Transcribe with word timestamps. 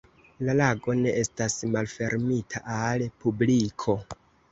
La 0.45 0.53
lago 0.59 0.95
ne 1.01 1.11
estas 1.23 1.57
malfermita 1.75 2.61
al 2.77 3.05
publiko. 3.27 3.97